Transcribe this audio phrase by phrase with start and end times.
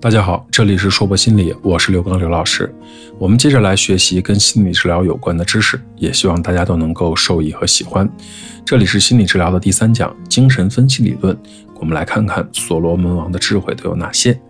[0.00, 2.72] 大家好，这里是说博心理，我是刘刚刘老师。
[3.18, 8.08] 我们接着来学习跟心理治疗有关的知识，也希望大家都能够受益和喜欢。
[8.64, 11.36] 这里是心理治疗的第三讲，精神分析理论。
[11.80, 14.40] 我们来看看所罗门王的智慧都有哪些。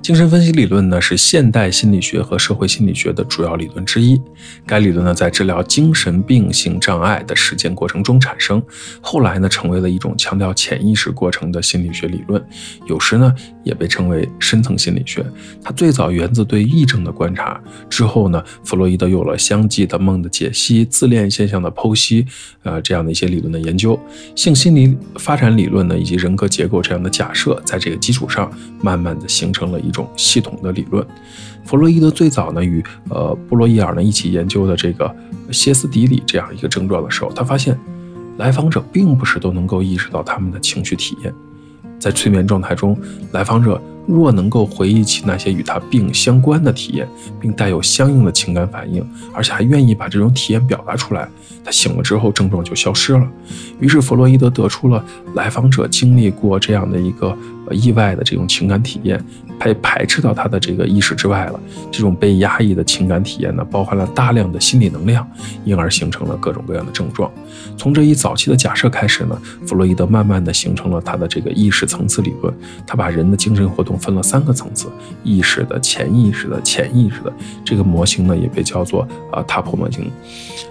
[0.00, 4.20] 精神分析理论呢，是现代心理学和社会心理学的主要理论之一。
[4.64, 8.62] 该理论呢，在治疗精神病性障碍的实践过程中产生，
[9.02, 12.42] 后来呢，成为了一种强调潜意识过程的心理学理论。
[12.86, 15.24] 有时呢，也被称为深层心理学。
[15.62, 17.60] 它最早源自对癔症的观察，
[17.90, 22.24] 之后呢，弗洛伊德有了相继的梦的解析、自恋现象的剖析，
[22.62, 23.98] 呃，这样的一些理论的研究。
[24.34, 30.08] 性心理发展理论呢，以及人格结构这样的假设，在这个基础上，慢慢的形成了一种。
[30.16, 31.04] 系统的理论，
[31.64, 35.12] 弗洛伊德最早呢与呃布洛伊尔呢一起研究的这个
[35.50, 37.78] 歇斯底里这样一个症状的时候，他发现
[38.36, 41.34] 来访者并不是都能够意识到他们的情绪体验，
[41.98, 42.96] 在催眠状态中，
[43.32, 43.80] 来访者。
[44.08, 47.06] 若能够回忆起那些与他病相关的体验，
[47.38, 51.28] 并带有相应的情感反应，而且还愿意把这种体验表达出来，
[51.62, 53.28] 他醒了之后症状就消失了。
[53.78, 57.36] 于是弗洛伊德得出了来访者经历过这样的一个
[57.74, 59.22] 意外的这种情感体验，
[59.58, 61.60] 被排斥到他的这个意识之外了。
[61.90, 65.28] 这种被压抑的情感体验呢，包含了大量的心理能量，
[65.64, 67.30] 因而形成了各种各样的症状。
[67.76, 72.52] 从这一早期的假设开始呢，弗洛伊德慢慢的形成了他的这个意识层次理论。
[72.86, 74.88] 他把人的精神活动分了三个层次：
[75.22, 77.32] 意识的、潜意识的、潜意识的。
[77.64, 80.10] 这个模型呢，也被叫做啊塔普模型。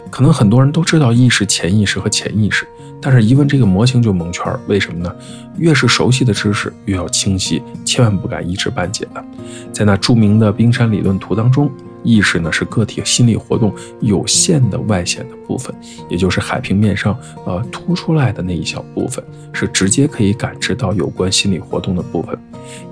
[0.10, 2.66] 可能很多人都知道意识、潜意识和潜意识，
[3.02, 4.46] 但是一问这个模型就蒙圈。
[4.68, 5.16] 为什么呢？
[5.58, 9.24] 越是熟悉的知识，越要清晰，千万不敢一知半解的。
[9.72, 11.70] 在那著名的冰山理论图当中。
[12.04, 15.76] 意识呢是个体心理活动有限的外显的部分，
[16.10, 22.38] 也就是海平面上呃凸出来的那一小部分，是直接可以感知到有关心理活动的部分。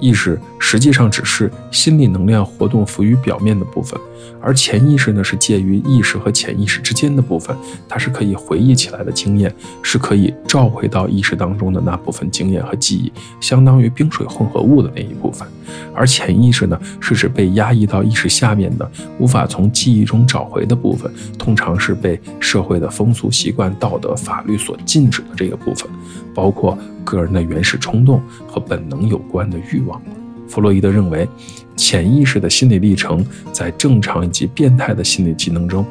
[0.01, 3.97] 意识实际上只是心理能量活动浮于表面的部分，
[4.45, 7.57] 而潜意识呢是介于意识和潜意识之间的部分，
[7.89, 9.51] 它是可以回忆起来的经验，
[9.81, 13.11] 是可以召回到意识当中的那部分经验和记忆，
[13.41, 15.47] 相当于冰水混合物的那一部分。
[15.95, 18.89] 而潜意识呢是指被压抑到意识下面的。
[19.17, 25.89] 无法从记忆中找回的部分，通常是被社会的风俗习惯、道德、法律所禁止的这个部分，
[26.35, 29.99] 包括个人的原始冲动和本能有关的欲望。
[30.47, 31.27] 弗洛伊德认为，
[31.75, 35.85] 潜意识的心理历程在正常以及变态的心理机能中。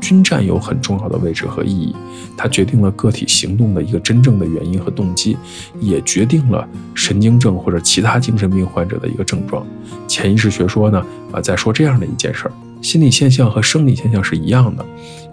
[0.00, 1.94] 均占有很重要的位置和意义，
[2.36, 5.36] 它决定了个体行动的一个真正的原因和动机，
[5.78, 9.64] 也决定了神经症或者其他精神病患者的一个症状。
[10.08, 12.52] 潜意识学说呢，啊，在说这样的一件事儿：
[12.82, 14.84] 心理现象和生理现象是一样的。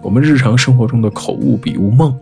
[0.02, 2.16] 我们日常生活中的口误、笔误、梦，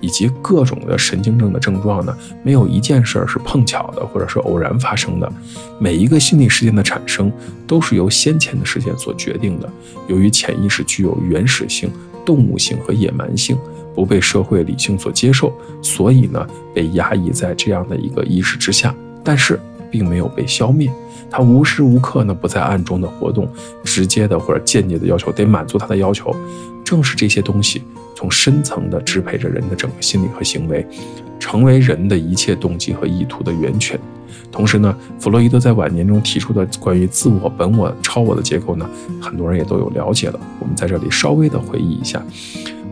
[0.00, 5.32] 以及各种的神经症的症状呢，没有一件事儿是碰巧的，或者是偶然发生的。
[5.78, 7.32] 每一个心理事件的产生，
[7.66, 9.72] 都是由先前的事件所决定的。
[10.08, 11.90] 由于潜意识具有原始性、
[12.26, 13.56] 动物性和野蛮性，
[13.94, 15.50] 不被社会理性所接受，
[15.80, 18.94] 所以呢，被压抑在这样的一个意识之下。
[19.24, 19.58] 但是，
[19.90, 20.92] 并没有被消灭。
[21.32, 23.48] 他无时无刻呢不在暗中的活动，
[23.82, 26.36] 直接的或者间接的要求得满足他的要求。
[26.84, 27.82] 正是这些东西
[28.14, 30.86] 从深层的支配着人的整个心理和行为，
[31.40, 33.98] 成为人的一切动机和意图的源泉。
[34.50, 38.86] 同时呢，弗洛伊德在晚年中提出的关于自我、本我、超我的结构呢，
[39.18, 40.38] 很多人也都有了解了。
[40.58, 42.22] 我们在这里稍微的回忆一下。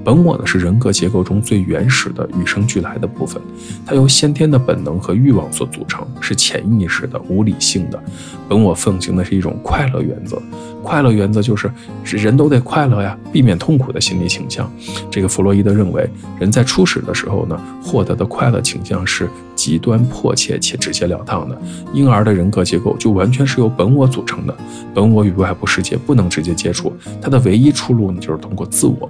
[0.03, 3.41] 本我呢是人格结构中最原始的与生俱来的部分，
[3.85, 8.03] 它由先天的本能和欲望所组成，是潜意识的、无理性的。
[8.49, 10.41] 本我奉行的是一种快乐原则，
[10.83, 11.71] 快乐原则就是
[12.05, 14.73] 人都得快乐呀，避免痛苦的心理倾向。
[15.11, 16.09] 这个弗洛伊德认为，
[16.39, 21.61] 人在初始的时候呢，获得的快乐倾向是极端迫切且直截了当的。
[21.93, 24.57] 婴儿的人格结构就完全是由本我组成的，
[24.95, 29.09] 本我与外部世界不能直接接触，它的唯一出路呢就是通过自我，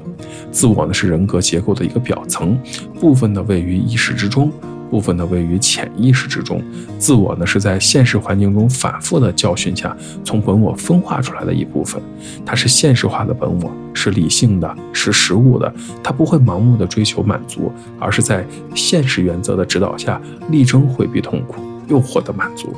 [0.51, 0.80] 自我。
[0.81, 2.59] 我呢是人格结构的一个表层
[2.99, 4.51] 部分呢，位于意识之中，
[4.91, 6.63] 部分呢位于潜意识之中。
[6.99, 9.95] 自我呢是在现实环境中反复的教训下，
[10.25, 12.01] 从本我分化出来的一部分。
[12.47, 15.71] 它是现实化的本我，是理性的，是实物的。
[16.03, 20.19] 它不会盲目的追求满足，而是在现实原则的指导下，
[20.51, 21.57] 力争回避痛苦，
[21.89, 22.75] 又获得满足。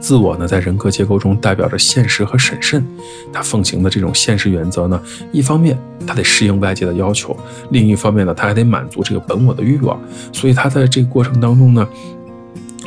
[0.00, 2.86] 自我呢，在人格结构中代表着现实和审慎。
[3.32, 5.00] 他奉行的这种现实原则呢，
[5.32, 7.36] 一方面他得适应外界的要求，
[7.70, 10.00] 另一方面呢，他还得满足这个本我的欲望。
[10.32, 11.86] 所以他在这个过程当中呢，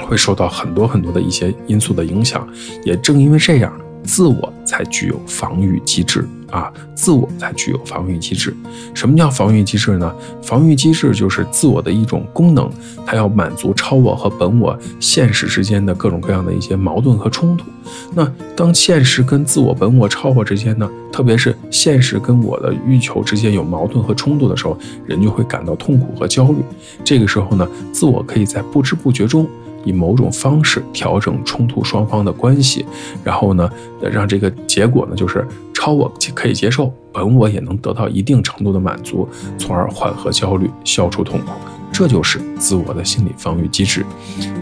[0.02, 2.48] 会受到很多很多的一些因素的影响。
[2.84, 3.74] 也正因为这样，
[4.04, 8.56] 自我才具有防御机制啊，自我才具有防御机制。
[8.94, 10.14] 什么叫防御机制呢？
[10.44, 12.70] 防御机制就是自我的一种功能，
[13.06, 17.66] 它要满足超我和本我现实之间的各种各样的一些矛盾和冲突。
[18.14, 26.58] 那当现实跟自我、本我、超我之间呢，特别是现实跟我的欲求之间有矛盾和冲突的时候，人就会感到痛苦和焦虑。
[27.04, 29.48] 这个时候呢，自我可以在不知不觉中。
[29.84, 32.86] 以某种方式调整冲突双方的关系，
[33.24, 33.70] 然后呢，
[34.12, 41.48] 让这个结果呢，就是超我可以接受，本我也能得到一定程度的满足，从而缓和焦虑，消除痛苦。
[41.94, 44.06] 这就是自我的心理防御机制。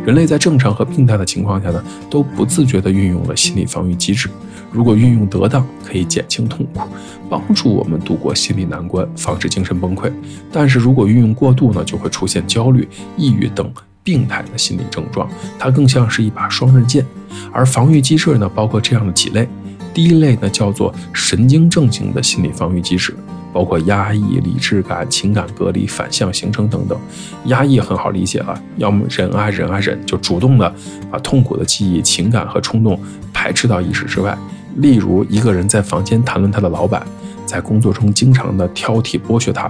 [0.03, 4.27] 人类在正常和病态的情况下呢，都不自觉地运用了心理防御机制。
[4.71, 6.81] 如果运用得当，可以减轻痛苦，
[7.29, 10.11] 帮助我们度过心理难关，防止精神崩溃。
[10.51, 13.71] 但是如果运用过度呢，就会出现焦虑、抑郁等。
[14.03, 17.05] 病态的心理症状，它更像是一把双刃剑。
[17.51, 19.47] 而防御机制呢，包括这样的几类。
[19.93, 23.15] 第一类呢，叫做神经症型的心理防御机制，
[23.51, 26.97] 包括压抑、理智感、情感隔离、反向形成等等。
[27.45, 30.73] 压抑很好理解了，要么忍啊忍啊忍，就主动的
[31.11, 32.99] 把痛苦的记忆、情感和冲动
[33.33, 34.37] 排斥到意识之外。
[34.77, 37.05] 例如，一个人在房间谈论他的老板，
[37.45, 39.69] 在工作中经常的挑剔剥削他。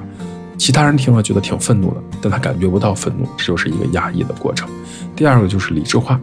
[0.59, 4.69] 其他人听了觉得挺愤怒的，但他感觉不到愤怒，这就是一个压抑的过程。
[5.15, 6.19] 第二个就是理智化，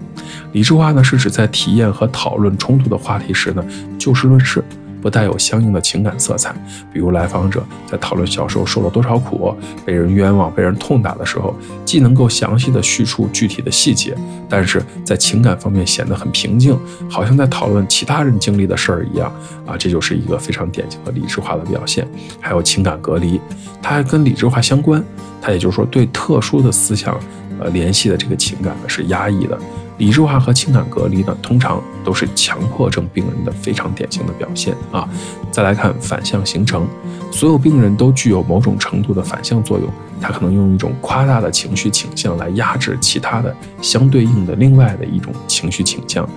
[0.53, 3.65] 理智化呢是指在体验和讨论冲突的话题时呢，
[3.99, 4.63] 就事论事。
[5.01, 6.55] 不带有相应的情感色彩，
[6.93, 9.55] 比如来访者在讨论小时候受了多少苦、
[9.85, 11.55] 被人冤枉、被人痛打的时候，
[11.85, 14.17] 既能够详细的叙述具体的细节，
[14.49, 16.79] 但是在情感方面显得很平静，
[17.09, 19.33] 好像在讨论其他人经历的事儿一样
[19.67, 22.07] 啊，这就是一个非常典型的理智化的表现。
[22.41, 23.41] 还有情感隔离，
[23.81, 25.03] 它还跟理智化相关，
[25.41, 27.19] 它也就是说对特殊的思想
[27.61, 29.59] 呃联系的这个情感呢是压抑的。
[29.99, 35.09] 理智化和情感隔离呢，通常都是强迫症病人的非常典型的表现啊。
[35.51, 36.87] 再来看反向形成，
[37.31, 39.89] 所有病人都具有某种程度的反向作用，
[40.21, 46.29] 他可能用一种夸大的情绪倾向来压制其他的相对应的另外的一种情绪倾向。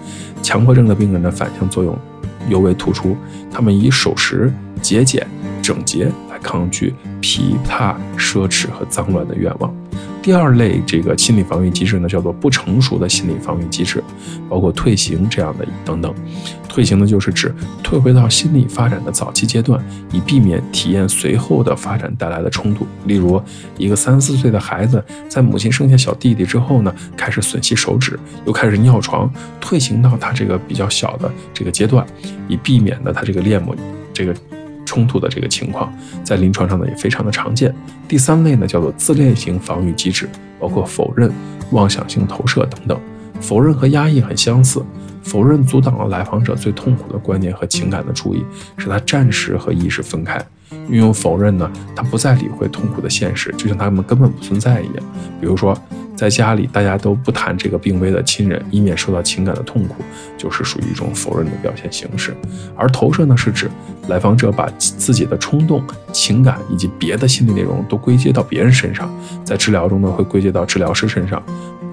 [0.41, 1.97] 强迫症的病人的反向作用
[2.47, 3.17] 尤为突出，
[3.51, 5.27] 他们以守时、节俭、
[5.61, 9.73] 整洁来抗拒疲沓、奢侈和脏乱的愿望。
[10.21, 14.03] 第二类这个心理防御机制呢，叫做不成熟的心理防御机制，
[14.47, 16.13] 包括退行这样的等等。
[16.67, 22.85] 退行呢，就是指退回到心理发展的早期阶段，以避免体验随后的发展带来的冲突。
[23.05, 23.41] 例如，
[23.77, 32.05] 一个三四岁的孩子在母亲生下小弟弟之后呢，开始吮吸手指，又开始尿床，退行到他这个比较小的这个阶段，
[32.47, 33.75] 以避免呢他这个恋母
[34.13, 34.35] 这个。
[34.89, 35.93] 冲突的这个情况，
[36.23, 37.71] 在临床上呢也非常的常见。
[38.07, 40.27] 第三类呢叫做自恋型防御机制，
[40.59, 41.31] 包括否认、
[41.69, 42.99] 妄想性投射等等。
[43.39, 44.83] 否认和压抑很相似，
[45.21, 48.43] 否认阻挡了来访者最痛苦的观念和情感的注意，
[48.77, 50.43] 使他暂时和意识分开。
[50.89, 54.95] 运用否认呢，他不再理会痛苦的现实，就像他们根本不存在一样。
[55.39, 55.79] 比如说。
[56.19, 60.03] 在家里，大家都不谈这个病危的亲人，以免受到情感的痛苦，
[60.37, 62.35] 就是属于一种否认的表现形式。
[62.75, 63.71] 而投射呢，是指
[64.09, 65.81] 来访者把自己的冲动、
[66.11, 69.09] 情感以及别的心理内容都归结到别人身上，
[69.45, 71.41] 在治疗中呢，会归结到治疗师身上。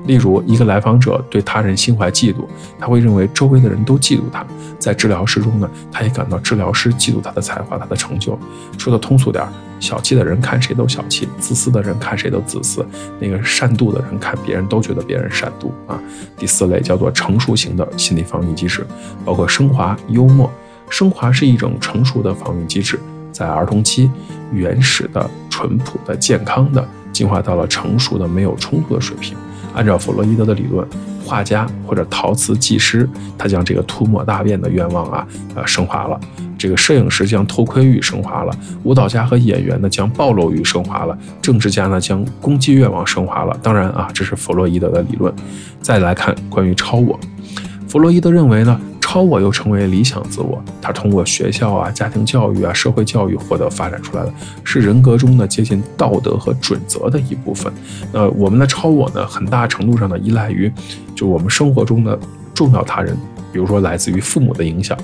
[0.07, 2.47] 例如，一个来访者对他人心怀嫉妒，
[2.79, 4.47] 他会认为周围的人都嫉妒他。
[4.79, 8.39] 在治疗室中呢，他也感到治疗师嫉妒他的才华、他的成就。
[8.79, 9.45] 说的通俗点，
[9.81, 12.87] 小气的人看谁都小气，自私的人看谁都自私，
[13.19, 15.99] 那个善妒的人看别人都觉得别人善妒啊。
[16.37, 18.87] 第四类叫做成熟型的心理防御机制，
[19.25, 20.51] 包括升华、幽默。
[20.89, 23.01] 升华是一种成熟的防御机制，
[23.33, 24.09] 在儿童期，
[24.53, 29.37] 原始的、淳朴的、健康的，进化到了成熟的、没有冲突的水平。
[29.77, 30.85] 按照弗洛伊德的理论，
[31.25, 36.19] 画家或者陶瓷技师，他将这个涂抹大便的愿望啊，呃，升华了；
[36.59, 38.53] 这个摄影师将偷窥欲升华了；
[38.85, 43.57] 舞蹈家和演员呢，将暴露欲升华了；政治家呢，将攻击愿望升华了。
[43.63, 45.33] 当然啊，这是弗洛伊德的理论。
[45.83, 47.21] 再来看关于超我，
[47.87, 48.81] 弗洛伊德认为呢。
[49.09, 54.35] 超我又称为理想自我，它通过学校啊、家庭教育啊、社会教育获得发展出来的，
[54.65, 57.73] 是人格中的接近道德和准则的一部分。
[58.13, 60.71] 呃，我们的超我呢，很大程度上呢依赖于，
[61.15, 62.19] 就我们生活中的
[62.53, 63.17] 重要他人，
[63.53, 64.99] 比如说来自于父母的影响。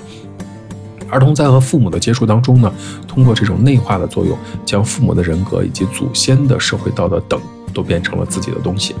[1.09, 2.71] 儿童在和父母的接触当中呢，
[3.07, 7.39] 通过这种内化的作用，将父母的人格以及祖先的社会道德等
[7.73, 8.93] 都变成了自己的东西。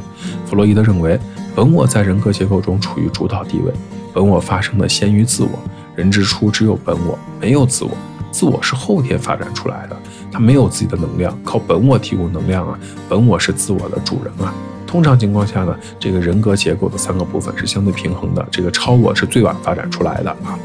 [0.45, 1.19] 弗洛伊德认为，
[1.53, 3.73] 本我在人格结构中处于主导地位。
[4.13, 5.49] 本我发生的先于自我，
[5.95, 7.91] 人之初只有本我，没有自我。
[8.31, 9.97] 自我是后天发展出来的，
[10.31, 12.77] 它没有自己的能量，靠本我提供能量啊。
[13.09, 14.53] 本我是自我的主人啊。
[14.87, 20.57] 通常情况下呢，这个人格结构的三个部分是相对平衡的，这个超我是最晚发展出来的啊。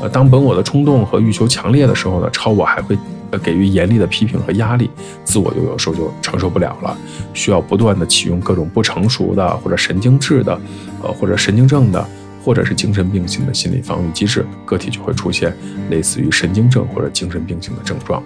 [0.00, 2.96] 呃，当本我的冲动和欲求强烈的时候呢，超我还会
[3.42, 4.90] 给予严厉的批评和压力，
[5.24, 6.96] 自我就有时候就承受不了了，
[7.34, 10.60] 需要不断的启用各种不成熟的或者神经质的，
[11.02, 12.04] 呃或者神经症的。
[12.44, 15.54] 或者是精神病性的心理防御机制，个体就会出现
[15.90, 18.22] 类似于神经症或者精神病性的症状，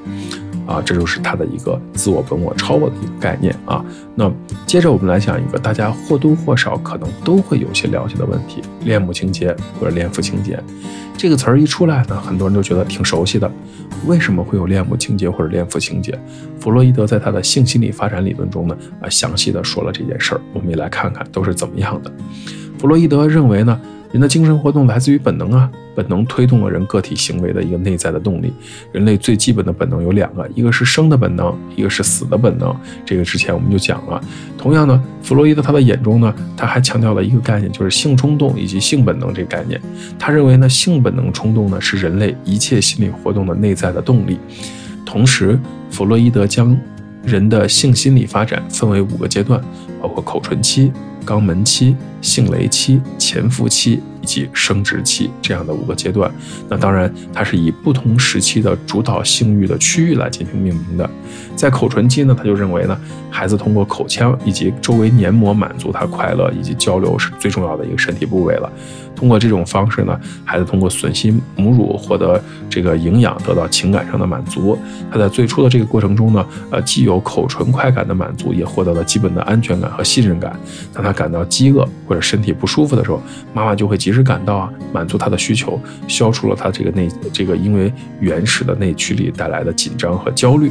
[0.66, 3.84] 啊，这就是他的一个自我、本我、超我的一个概念啊。
[4.14, 4.32] 那
[4.66, 10.58] 接着我们来讲一个大家或多或少可能都会有些了解的问题：恋母情节或者恋父情节。
[11.18, 13.50] 这个词儿一出来呢，很多人都觉得挺熟悉的。
[14.06, 16.18] 为什么会有恋母情节或者恋父情节？
[16.60, 20.40] 弗洛伊德在他的性心理发展理论中呢，啊，详细的说了这件事儿。
[20.52, 22.12] 我们也来看看都是怎么样的。
[22.78, 23.80] 弗洛伊德认为呢。
[24.16, 28.50] 人的精神活动来自于本能啊，本能推动了人个体行为的一个内在的动力。
[28.90, 32.74] 人类最基本的本能有两个，一个是生的本能，一个是死的本能。
[33.04, 34.18] 这个之前我们就讲了。
[34.56, 39.78] 同样呢，弗洛伊德他的眼中呢，他还强调了一个概念，就是性冲动以及性本能这个概念。
[40.18, 44.38] 他认为呢，性本能冲动呢是人类一切心理活动的内在的动力。
[45.04, 46.74] 同时，弗洛伊德将
[47.22, 49.62] 人的性心理发展分为五个阶段，
[50.00, 50.90] 包括口唇期。
[51.26, 56.30] 肛门期、性蕾期、潜伏期以及生殖期这样的五个阶段，
[56.68, 61.10] 那当然它是以不同时期的主导性欲的区域来进行命名的。
[61.56, 62.98] 在口唇期呢，他就认为呢，
[63.30, 68.70] 孩子通过口腔以及周围黏膜满足他快乐以及交流是最重要的一个身体部位了。
[69.14, 74.78] 通过这种方式呢，孩子通过吮吸母乳获得这个营养，得到情感上的满足。
[75.10, 80.54] 他在最初的这个过程中呢，呃，既有口唇快感的满足，也获得了基本的安全感和信任感。
[80.92, 83.20] 当他感到饥饿或者身体不舒服的时候，
[83.54, 90.70] 妈妈就会及时赶到啊，满足他的需求，消除了他这个内这个因为原始的内驱力带来的紧张和焦虑。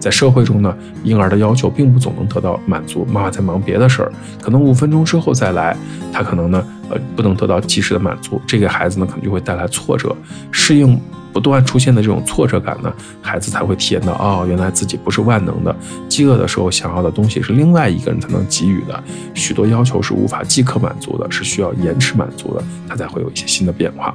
[0.00, 3.06] 在社会中呢，婴儿的要求并不总能得到满足。
[3.06, 4.12] 妈妈在忙别的事儿，
[4.42, 5.74] 可能五分钟之后再来，
[6.12, 8.38] 他可能呢，呃，不能得到及时的满足。
[8.46, 10.14] 这个孩子呢，可能就会带来挫折。
[10.50, 11.00] 适应
[11.34, 15.74] 不断出现的这种挫折感呢，孩子才会体验到，哦，原来自己不是万能的。
[16.08, 19.02] 饥饿的时候想要的东西是另外一个人才能给予的，
[19.34, 24.14] 许多要求是无法即刻满足的，是需要延迟满足的，他才会有一些新的变化。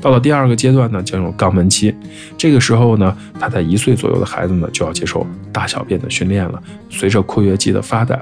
[0.00, 1.94] 到了第二个阶段呢，进入肛门期。
[2.36, 6.60] 这个时候呢，他在一岁左右的孩子呢，就要接受大小便的训练了。
[6.90, 8.20] 随着括约肌的发展，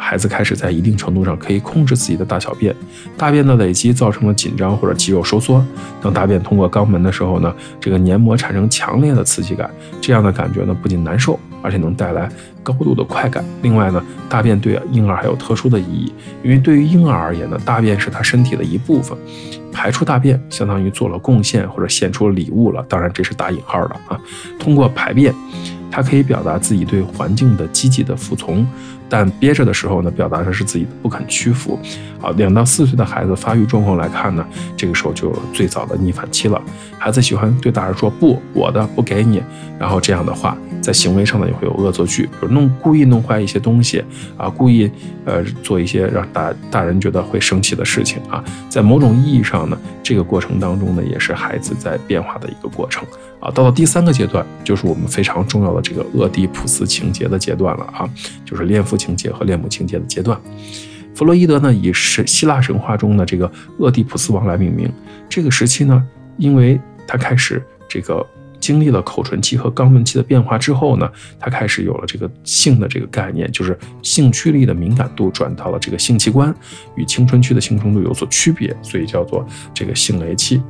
[0.00, 2.74] 孩子开始在一定程度上可以控制自己的大小便。
[3.16, 5.64] 大便的累积造成了紧张或者肌肉收缩。
[6.00, 12.28] 当大便通过肛门的时候呢，这个黏膜产生强烈的刺激感，这样的感觉呢，不仅难受，而且能带来
[12.62, 13.44] 高度的快感。
[13.62, 19.16] 另外呢，大便对婴儿还有特殊的意义，因为对于婴儿而言呢，大便是他身体的一部分。
[19.72, 22.84] 排出大便，相当于做了贡献或者献出了礼物了。
[22.88, 24.20] 当然，这是打引号的啊。
[24.58, 25.32] 通过排便，
[25.92, 28.66] 它可以表达自己对环境的积极的服从。
[29.10, 31.78] 但憋着的时候呢，表达的是自己的不肯屈服。
[32.22, 36.62] 啊，两到四岁的孩子发育状况来看呢，这个时候就最早的逆反期了。
[36.98, 39.42] 孩子喜欢对大人说不，我的不给你。
[39.78, 44.04] 然后这样的话，在行为上呢也会有恶作剧，比如弄故意弄坏一些东西
[44.36, 44.88] 啊，故意
[45.24, 48.44] 呃做一些让大大人觉得会生气的事情啊。
[48.68, 53.04] 在某种意义上呢，这个过程当中呢，也是孩子在变化的一个过程
[53.40, 53.50] 啊。
[53.50, 58.08] 到了第三个阶段，就是我们非常重要的这个俄狄浦斯情节的阶段了啊，
[58.44, 59.00] 就是恋父。
[59.00, 60.38] 情节和恋母情节的阶段，
[61.14, 64.92] 弗洛伊德呢以是希腊神话中的这个俄狄浦斯王来命名。
[65.26, 66.06] 这个时期呢，
[66.36, 68.22] 因为他开始这个
[68.60, 76.54] 经历了口唇期和肛门期的变化之后呢，他开始有了这个性的这个概念，就是性驱力的敏感度转到了这个性器官，
[76.96, 80.62] 与青春期的性冲动有所区别，所以叫做这个性雷期。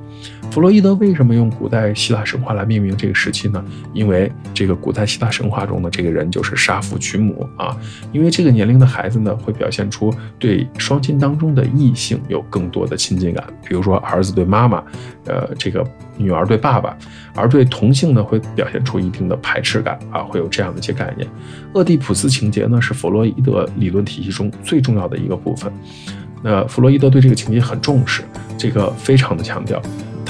[0.51, 3.65] 弗洛伊德为什么用古代希腊神话来命名这个时期呢？
[3.95, 7.77] 因为这个古代希腊神话中的这个人就是杀父娶母啊。
[8.13, 14.83] 因为这个年龄的孩子呢，会表现出对双亲当中的异性有更多的亲近感，比如说儿子对妈妈，
[15.27, 15.87] 呃，这个
[16.17, 16.99] 女儿对爸爸，
[17.37, 21.29] 而对同性呢，会表现出一定的排斥感啊，会有这样的一些概念。
[21.75, 25.73] 俄狄浦斯情节呢，是弗洛伊德理论体系中最重要的一个部分。
[26.43, 28.23] 那弗洛伊德对这个情节很重视，
[28.59, 29.81] 这个非常的强调。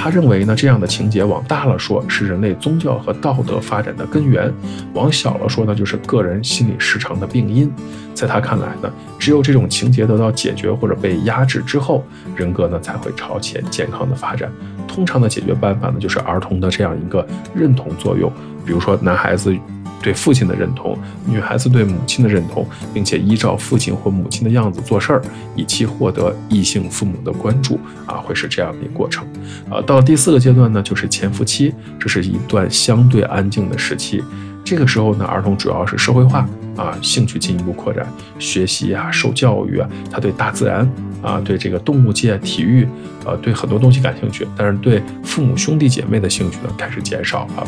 [0.03, 4.51] 他认为呢，这样的情节往大了说是人类宗教和道德发展的根源，
[4.95, 7.71] 往小了说呢，就是个人心理失常的病因。
[8.15, 12.03] 在他看来呢，只有这种情节得到解决或者被压制之后，
[12.35, 14.51] 人格呢才会朝前健康的发展。
[14.89, 18.33] 通常的解决办法呢，就是儿童的这样一个认同作用，
[18.65, 19.55] 比如说男孩子。
[20.03, 25.23] 对父亲的认同，女孩子对母亲的认同，并且依照父亲或母亲的样子做事儿，
[25.55, 29.27] 以期获得异性父母的关注啊，会是这样的一个过程。
[29.71, 34.23] 啊，到第四个阶段呢，就是潜伏期，这是一段相对安静的时期。
[34.63, 38.07] 这个时候呢，儿童主要是社会化啊，兴趣进一步扩展，
[38.39, 40.89] 学习啊，受教育啊，他对大自然
[41.23, 42.87] 啊，对这个动物界、体育，
[43.25, 47.67] 呃，对很多东西感兴趣，但是对父母兄弟姐妹的兴趣呢，开始减少了。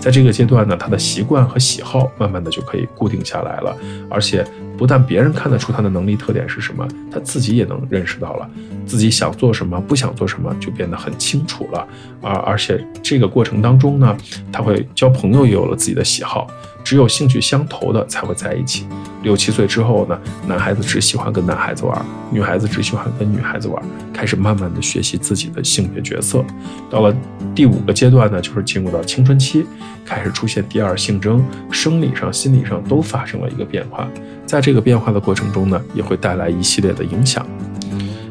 [0.00, 3.76] 在这个阶段呢，他的习惯和喜好慢慢的就可以固定下来了，
[4.08, 4.42] 而且
[4.78, 8.48] 不但别人看得出他的能力特点是什么，他自己也能认识到了
[8.86, 11.86] 自己想做什么，不想做什么就变得很清楚了
[12.22, 12.32] 啊！
[12.46, 14.16] 而且这个过程当中呢，
[14.50, 16.46] 他会交朋友，也有了自己的喜好。
[16.82, 18.86] 只有兴趣相投的才会在一起。
[19.22, 22.02] 六七岁之后呢，男孩子只喜欢跟男孩子玩，
[22.32, 23.84] 女孩子只喜欢跟女孩子玩，
[24.20, 26.44] 开始慢慢的学习自己的性别角色。
[26.90, 27.16] 到了
[27.54, 29.64] 第五个阶段呢，就是进入到青春期，
[30.04, 34.06] 开始出现第二性征，生理上、心理上都发生了一个变化。
[34.44, 37.46] 在这个变化的过程中呢，也会带来一系列的影响。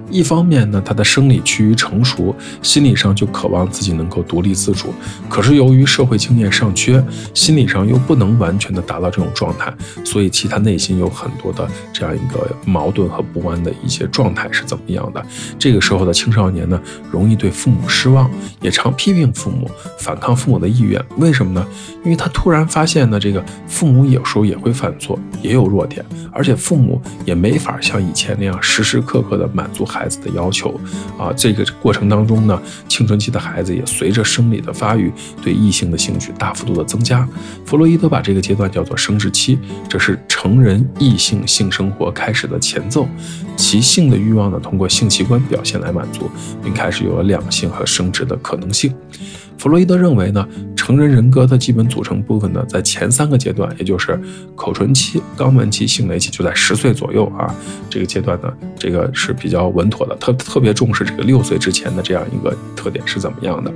[0.09, 4.93] 一方面呢，他的生理趋于成熟，心理上就渴望自己能够独立自主。
[5.29, 9.73] 可是由于社会经验尚缺，心理上又不能完全的达到这种状态，
[10.03, 15.25] 所以其他内心有很多的这样一个矛盾和不安的一些状态是怎么样的？
[15.57, 18.29] 这个时候的青少年呢，容易对父母失望，
[18.61, 21.03] 也常批评父母，反抗父母的意愿。
[21.17, 21.65] 为什么呢？
[22.03, 29.98] 因为他突然发现呢，这个父母有时候也会犯错，也有弱点，而且父母也没法像以前那样时时刻刻的满足孩。
[29.99, 30.79] 孩子的要求
[31.17, 35.11] 啊，这个过程当中呢，青春期的孩子也随着生理的发育，
[35.43, 37.27] 对异性的兴趣大幅度的增加。
[37.65, 43.05] 弗洛伊德把这个阶段叫做生殖期，这是成人异性性生活开始的前奏，
[43.57, 46.31] 其性的欲望呢，通过性器官表现来满足，
[46.63, 48.95] 并开始有了两性和生殖的可能性。
[49.57, 50.47] 弗洛伊德认为呢，
[50.89, 54.19] 成人人格的基本组成部分呢，在前三个阶段，也就是
[54.55, 57.53] 口唇期、肛门期、性蕾期，就在十岁左右啊。
[57.91, 63.71] 这个阶段呢，这个是比较稳妥的，特特别重视这个六岁之前的这样一个特点是怎么样的。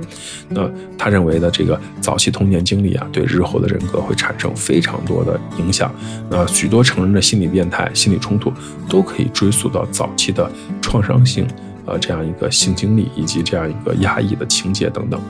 [0.48, 0.68] 那
[0.98, 5.94] 他认为的这个早期童年经历啊，对日后的人格会产生非常多的影响。
[6.28, 8.52] 那许多成人的心理变态、心理冲突，
[8.88, 10.50] 都可以追溯到早期的
[10.82, 11.46] 创伤性。
[11.86, 15.20] 呃，这样一个性经历以及这样一个压抑的情节等等，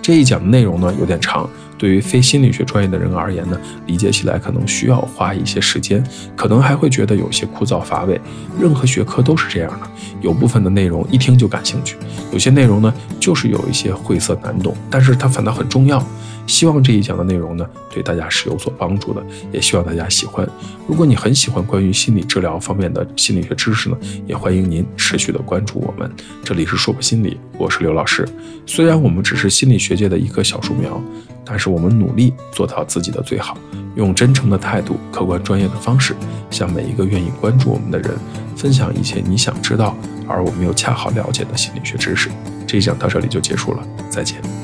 [0.00, 6.04] 这一讲的内容呢有点长，对于非心理学专业的人而言呢，理解起来可能需要花一些时间，
[6.36, 8.20] 可能还会觉得有些枯燥乏味。
[8.60, 9.86] 任何学科都是这样的，
[10.20, 11.96] 有部分的内容一听就感兴趣，
[12.32, 16.04] 有些内容呢就是有一些晦涩难懂，但是它反倒很重要。
[16.46, 20.46] 希望这一讲的内容呢，对大家是有所帮助的，也希望大家喜欢。
[20.86, 26.10] 如果你很喜欢关于心理治疗方面的心理学知识呢，也欢迎您持续的关注我们。
[26.44, 28.28] 这里是说不心理，我是刘老师。
[28.66, 31.00] 虽然我们只是心理学界的一棵小树苗，
[31.44, 33.56] 但是我们努力做到自己的最好，
[33.96, 36.14] 用真诚的态度、客观专业的方式，
[36.50, 38.10] 向每一个愿意关注我们的人，
[38.54, 39.96] 分享一些你想知道
[40.28, 42.30] 而我们又恰好了解的心理学知识。
[42.66, 44.63] 这一讲到这里就结束了，再见。